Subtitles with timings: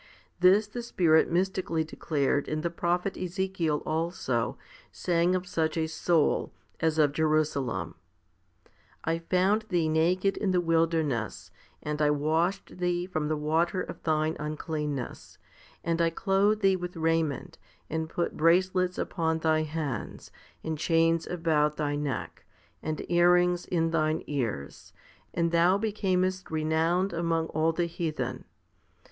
[0.39, 4.57] This the Spirit mystically declared in the prophet Ezekiel also,
[4.91, 7.93] saying of such a soul, as of Jerusalem,
[8.59, 11.51] / found thee naked in the wilderness,
[11.83, 15.37] and I washed thee from the water of thine uncleanness,
[15.83, 20.31] and I clothed thee with raiment, and put bracelets upon thy hands,
[20.63, 22.43] and chains about thy neck,
[22.81, 24.93] and earrings in thine ears,
[25.31, 28.45] and thou becamest renowned among all the heathen.